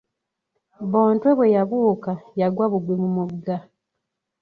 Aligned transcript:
Bontwe 0.91 1.29
bwe 1.37 1.53
yabuuka 1.55 2.11
yagwa 2.39 2.65
bugwi 2.71 2.93
mu 3.01 3.09
mugga. 3.15 3.55